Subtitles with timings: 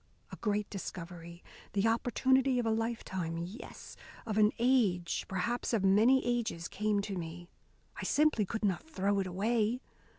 [0.31, 1.43] A great discovery,
[1.73, 7.15] the opportunity of a lifetime, yes, of an age, perhaps of many ages, came to
[7.15, 7.49] me.
[7.97, 9.79] I simply could not throw it away.